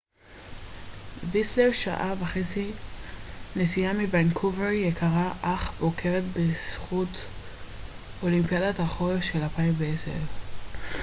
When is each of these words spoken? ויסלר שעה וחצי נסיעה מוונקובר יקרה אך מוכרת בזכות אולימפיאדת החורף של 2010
ויסלר 1.31 1.71
שעה 1.71 2.13
וחצי 2.19 2.71
נסיעה 3.55 3.93
מוונקובר 3.93 4.69
יקרה 4.71 5.33
אך 5.41 5.81
מוכרת 5.81 6.23
בזכות 6.33 7.17
אולימפיאדת 8.23 8.79
החורף 8.79 9.23
של 9.23 9.39
2010 9.43 10.11